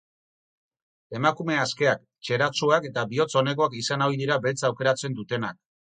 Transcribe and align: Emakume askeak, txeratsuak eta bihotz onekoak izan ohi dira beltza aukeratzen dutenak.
Emakume 1.19 1.57
askeak, 1.63 2.01
txeratsuak 2.29 2.89
eta 2.91 3.03
bihotz 3.13 3.29
onekoak 3.43 3.77
izan 3.83 4.05
ohi 4.07 4.19
dira 4.23 4.39
beltza 4.47 4.69
aukeratzen 4.71 5.21
dutenak. 5.21 5.61